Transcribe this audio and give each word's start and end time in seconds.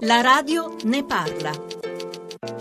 La 0.00 0.20
radio 0.20 0.76
ne 0.84 1.06
parla. 1.06 1.50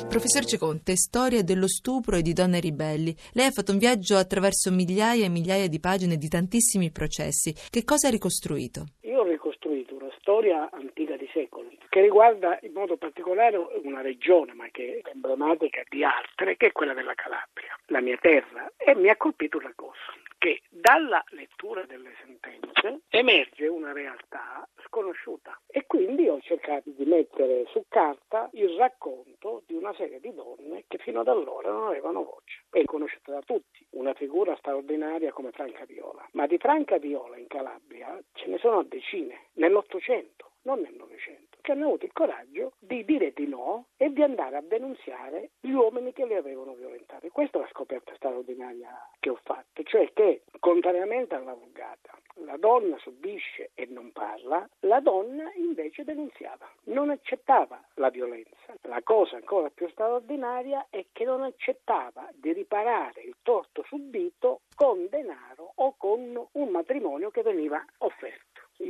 Professor 0.08 0.46
Ceconte, 0.46 0.96
storia 0.96 1.44
dello 1.44 1.68
stupro 1.68 2.16
e 2.16 2.22
di 2.22 2.32
donne 2.32 2.62
ribelli. 2.62 3.14
Lei 3.34 3.48
ha 3.48 3.52
fatto 3.52 3.74
un 3.74 3.78
viaggio 3.78 4.16
attraverso 4.16 4.72
migliaia 4.72 5.26
e 5.26 5.30
migliaia 5.30 5.68
di 5.68 5.82
pagine 5.82 6.16
di 6.16 6.30
tantissimi 6.30 6.92
processi. 6.92 7.54
Che 7.70 7.84
cosa 7.84 8.08
ha 8.08 8.12
ricostruito? 8.12 8.86
Io 9.02 9.20
ho 9.20 9.24
ricostruito 9.24 9.96
una 9.96 10.12
storia 10.18 10.70
antica 10.72 11.18
di 11.18 11.28
secoli 11.34 11.78
che 11.90 12.00
riguarda 12.00 12.58
in 12.62 12.72
modo 12.72 12.96
particolare 12.96 13.58
una 13.84 14.00
regione, 14.02 14.54
ma 14.54 14.68
che 14.72 15.02
è 15.04 15.10
emblematica 15.10 15.84
di 15.90 16.06
altre, 16.06 16.56
che 16.56 16.68
è 16.68 16.72
quella 16.72 16.94
della 16.94 17.16
Calabria, 17.16 17.78
la 17.88 18.00
mia 18.00 18.18
terra, 18.18 18.72
e 18.78 18.96
mi 18.96 19.10
ha 19.10 19.18
colpito 19.18 19.58
una 19.58 19.74
cosa, 19.76 20.14
che 20.38 20.62
dalla 20.70 21.24
lettura 21.30 21.84
delle 21.86 22.14
sentenze 22.24 23.02
emerge 23.10 23.68
una 23.68 23.92
realtà 23.92 24.65
sconosciuta. 24.96 25.60
E 25.68 25.86
quindi 25.86 26.30
ho 26.30 26.40
cercato 26.40 26.90
di 26.90 27.04
mettere 27.04 27.66
su 27.68 27.84
carta 27.90 28.50
il 28.54 28.70
racconto 28.78 29.64
di 29.66 29.74
una 29.74 29.94
serie 29.94 30.22
di 30.22 30.34
donne 30.34 30.86
che 30.88 30.98
fino 31.00 31.20
ad 31.20 31.28
allora 31.28 31.70
non 31.70 31.88
avevano 31.88 32.24
voce 32.24 32.64
e 32.72 32.86
conosciuta 32.86 33.34
da 33.34 33.42
tutti, 33.42 33.86
una 33.92 34.14
figura 34.14 34.56
straordinaria 34.56 35.34
come 35.34 35.52
Franca 35.52 35.84
Viola, 35.84 36.26
ma 36.32 36.48
di 36.48 36.58
Franca 36.58 36.98
Viola 36.98 37.38
in 37.38 37.48
Calabria 37.48 38.18
ce 38.34 38.48
ne 38.48 38.58
sono 38.58 38.84
decine, 38.84 39.50
nell'Ottocento, 39.54 40.52
non 40.62 40.80
nel 40.80 40.96
Novecento 40.96 41.35
che 41.66 41.72
hanno 41.72 41.88
avuto 41.88 42.06
il 42.06 42.14
coraggio 42.14 42.74
di 42.78 43.04
dire 43.06 43.34
di 43.34 43.48
no 43.48 43.88
e 43.98 44.14
di 44.14 44.22
andare 44.22 44.58
a 44.58 44.62
denunziare 44.62 45.50
gli 45.60 45.72
uomini 45.72 46.14
che 46.14 46.24
le 46.24 46.38
avevano 46.38 46.76
violentate. 46.76 47.32
Questa 47.32 47.58
è 47.58 47.62
la 47.62 47.68
scoperta 47.70 48.14
straordinaria 48.16 49.10
che 49.20 49.32
ho 49.32 49.40
fatto, 49.42 49.82
cioè 49.82 50.14
che 50.14 50.44
contrariamente 50.60 51.34
alla 51.34 51.56
vulgata, 51.56 52.16
la 52.44 52.58
donna 52.58 52.98
subisce 53.00 53.72
e 53.74 53.88
non 53.90 54.12
parla, 54.12 54.70
la 54.82 55.00
donna 55.00 55.52
invece 55.56 56.04
denunziava, 56.04 56.70
non 56.84 57.10
accettava 57.10 57.82
la 57.96 58.10
violenza. 58.10 58.76
La 58.84 59.02
cosa 59.02 59.38
ancora 59.38 59.72
più 59.72 59.90
straordinaria 59.90 60.86
è 60.92 61.06
che 61.12 61.24
non 61.24 61.42
accettava 61.42 62.30
di 62.36 62.54
riparare 62.54 63.22
il 63.22 63.38
torto 63.42 63.84
subito 63.88 64.62
con 64.76 65.08
denaro 65.10 65.72
o 65.76 65.96
con 65.98 66.48
un 66.52 66.70
matrimonio 66.70 67.32
che 67.32 67.42
veniva 67.42 67.84
offerto. 68.00 68.35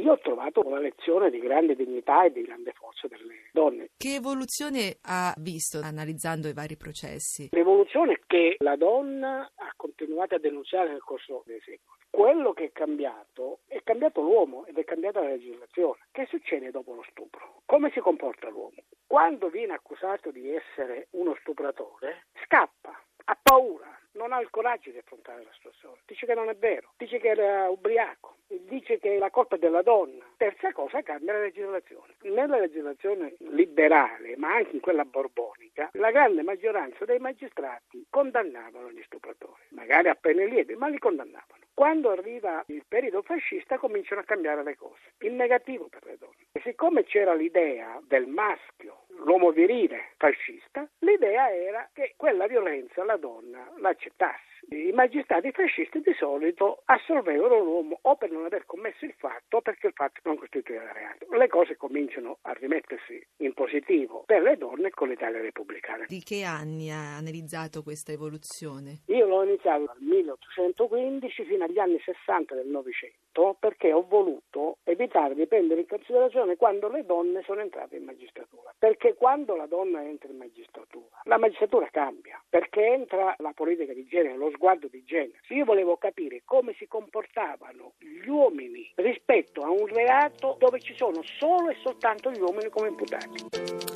Io 0.05 0.11
ho 0.11 0.19
trovato 0.19 0.61
una 0.63 0.77
lezione 0.77 1.31
di 1.31 1.39
grande 1.39 1.75
dignità 1.75 2.25
e 2.25 2.31
di 2.31 2.43
grande 2.43 2.73
forza 2.73 3.07
delle 3.07 3.49
donne. 3.51 3.89
Che 3.97 4.13
evoluzione 4.13 4.97
ha 5.01 5.33
visto 5.39 5.79
analizzando 5.81 6.47
i 6.47 6.53
vari 6.53 6.77
processi? 6.77 7.49
L'evoluzione 7.53 8.13
è 8.13 8.19
che 8.27 8.55
la 8.59 8.75
donna 8.75 9.51
ha 9.55 9.73
continuato 9.75 10.35
a 10.35 10.37
denunciare 10.37 10.89
nel 10.89 11.01
corso 11.01 11.41
dei 11.47 11.59
secoli. 11.61 11.97
Quello 12.11 12.53
che 12.53 12.65
è 12.65 12.71
cambiato 12.71 13.61
è 13.65 13.81
cambiato 13.83 14.21
l'uomo 14.21 14.67
ed 14.67 14.77
è 14.77 14.83
cambiata 14.83 15.21
la 15.21 15.29
legislazione. 15.29 16.01
Che 16.11 16.27
succede 16.29 16.69
dopo 16.69 16.93
lo 16.93 17.03
stupro? 17.09 17.63
Come 17.65 17.89
si 17.89 17.99
comporta 17.99 18.47
l'uomo? 18.49 18.83
Quando 19.07 19.49
viene 19.49 19.73
accusato 19.73 20.29
di 20.29 20.53
essere 20.53 21.07
uno 21.13 21.35
stupratore, 21.39 22.27
scappa, 22.43 22.95
ha 23.25 23.39
paura, 23.41 23.89
non 24.13 24.33
ha 24.33 24.39
il 24.39 24.49
coraggio 24.49 24.91
di 24.91 24.97
affrontare 24.97 25.43
la 25.43 25.51
situazione. 25.53 26.01
Dice 26.05 26.25
che 26.25 26.33
non 26.33 26.49
è 26.49 26.55
vero, 26.55 26.93
dice 26.97 27.19
che 27.19 27.29
era 27.29 27.69
ubriaco, 27.69 28.24
dice 28.65 28.99
che 28.99 29.17
la 29.17 29.29
colpa 29.29 29.55
è 29.55 29.59
della 29.59 29.81
donna. 29.81 30.23
Terza 30.37 30.71
cosa, 30.71 31.01
cambia 31.01 31.33
la 31.33 31.41
legislazione. 31.41 32.13
Nella 32.23 32.59
legislazione 32.59 33.35
liberale, 33.39 34.35
ma 34.37 34.55
anche 34.55 34.75
in 34.75 34.81
quella 34.81 35.05
borbonica, 35.05 35.89
la 35.93 36.11
grande 36.11 36.43
maggioranza 36.43 37.05
dei 37.05 37.19
magistrati 37.19 38.05
condannavano 38.09 38.91
gli 38.91 39.01
stupratori, 39.03 39.61
magari 39.69 40.09
a 40.09 40.15
pene 40.15 40.45
lievi, 40.45 40.75
ma 40.75 40.87
li 40.87 40.97
condannavano. 40.97 41.63
Quando 41.73 42.09
arriva 42.09 42.63
il 42.67 42.85
periodo 42.87 43.21
fascista 43.21 43.77
cominciano 43.77 44.21
a 44.21 44.23
cambiare 44.23 44.63
le 44.63 44.77
cose, 44.77 45.13
in 45.19 45.35
negativo 45.35 45.87
per 45.89 46.05
le 46.05 46.17
donne. 46.17 46.47
E 46.53 46.61
siccome 46.63 47.03
c'era 47.03 47.33
l'idea 47.33 48.01
del 48.07 48.27
maschio, 48.27 49.04
l'uomo 49.25 49.51
virile 49.51 50.13
fascista, 50.17 50.87
l'idea 50.99 51.51
era 51.51 51.89
che 51.91 52.13
quella 52.15 52.47
violenza 52.47 53.03
la 53.03 53.17
donna 53.17 53.71
l'accettasse. 53.79 54.53
I 54.69 54.91
magistrati 54.93 55.51
fascisti 55.51 55.99
di 55.99 56.13
solito 56.17 56.81
assolvevano 56.85 57.59
l'uomo 57.59 57.99
o 58.01 58.15
per 58.15 58.31
non 58.31 58.45
aver 58.45 58.65
commesso 58.65 59.05
il 59.05 59.13
fatto 59.17 59.57
o 59.57 59.61
perché 59.61 59.87
il 59.87 59.93
fatto 59.93 60.21
non 60.23 60.37
costituiva 60.37 60.91
reato. 60.91 61.27
Le 61.35 61.47
cose 61.47 61.75
cominciano 61.75 62.37
a 62.41 62.53
rimettersi 62.53 63.23
in 63.37 63.53
positivo 63.53 64.23
per 64.25 64.41
le 64.41 64.57
donne 64.57 64.89
con 64.89 65.09
l'Italia 65.09 65.41
repubblicana. 65.41 66.05
Di 66.07 66.23
che 66.23 66.43
anni 66.43 66.89
ha 66.89 67.17
analizzato 67.17 67.83
questa 67.83 68.11
evoluzione? 68.11 69.01
Io 69.07 69.27
l'ho 69.27 69.43
iniziato 69.43 69.85
dal 69.85 69.97
1815 69.99 71.45
fino 71.45 71.63
agli 71.65 71.79
anni 71.79 71.99
60 71.99 72.55
del 72.55 72.67
Novecento 72.67 73.57
perché 73.59 73.91
ho 73.91 74.05
voluto 74.07 74.77
evitare 74.83 75.35
di 75.35 75.45
prendere 75.45 75.81
in 75.81 75.87
considerazione 75.87 76.55
quando 76.55 76.89
le 76.89 77.05
donne 77.05 77.43
sono 77.43 77.61
entrate 77.61 77.97
in 77.97 78.05
magistratura. 78.05 78.54
Perché 78.77 79.15
quando 79.15 79.55
la 79.55 79.65
donna 79.67 80.03
entra 80.03 80.29
in 80.29 80.37
magistratura, 80.37 81.21
la 81.23 81.37
magistratura 81.37 81.87
cambia, 81.89 82.41
perché 82.49 82.85
entra 82.85 83.33
la 83.39 83.53
politica 83.53 83.93
di 83.93 84.05
genere, 84.05 84.35
lo 84.37 84.51
sguardo 84.51 84.87
di 84.87 85.03
genere. 85.03 85.39
Io 85.49 85.65
volevo 85.65 85.97
capire 85.97 86.41
come 86.45 86.73
si 86.77 86.87
comportavano 86.87 87.93
gli 87.97 88.27
uomini 88.27 88.91
rispetto 88.95 89.61
a 89.61 89.69
un 89.69 89.87
reato 89.87 90.57
dove 90.59 90.79
ci 90.79 90.93
sono 90.95 91.21
solo 91.23 91.69
e 91.69 91.75
soltanto 91.81 92.31
gli 92.31 92.41
uomini 92.41 92.69
come 92.69 92.89
imputati. 92.89 93.94